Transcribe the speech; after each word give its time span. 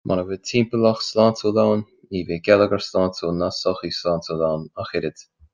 Muna 0.09 0.21
bhfuil 0.27 0.39
timpeallacht 0.51 1.03
sláintiúil 1.07 1.59
ann, 1.65 1.83
ní 2.15 2.23
bheidh 2.29 2.43
geilleagar 2.49 2.83
sláintiúil 2.87 3.39
ná 3.43 3.53
sochaí 3.61 3.95
sláintiúil 4.01 4.45
ann 4.53 4.69
ach 4.85 4.99
oiread 4.99 5.27